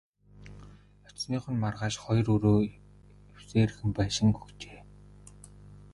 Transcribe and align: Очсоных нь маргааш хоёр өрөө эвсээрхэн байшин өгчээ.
Очсоных 1.07 1.43
нь 1.51 1.61
маргааш 1.63 1.95
хоёр 2.03 2.25
өрөө 2.35 2.59
эвсээрхэн 3.37 3.89
байшин 3.97 4.29
өгчээ. 4.41 4.79